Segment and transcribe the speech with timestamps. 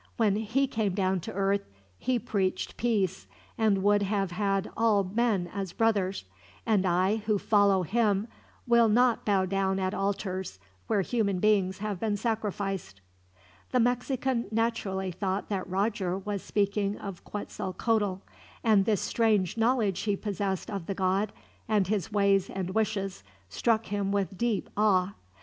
[0.17, 1.61] When He came down to earth
[1.99, 6.25] He preached peace, and would have had all men as brothers;
[6.65, 8.27] and I, who follow Him,
[8.65, 12.99] will not bow down at altars where human beings have been sacrificed."
[13.69, 18.23] The Mexican naturally thought that Roger was speaking of Quetzalcoatl,
[18.63, 21.31] and this strange knowledge he possessed of the god,
[21.67, 25.13] and his ways and wishes, struck him with deep awe.